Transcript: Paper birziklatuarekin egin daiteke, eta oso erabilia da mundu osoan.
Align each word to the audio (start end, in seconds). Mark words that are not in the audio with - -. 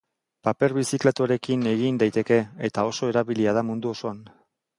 Paper 0.45 0.69
birziklatuarekin 0.77 1.65
egin 1.73 1.99
daiteke, 2.05 2.39
eta 2.71 2.87
oso 2.93 3.11
erabilia 3.13 3.55
da 3.61 3.65
mundu 3.71 3.95
osoan. 3.95 4.27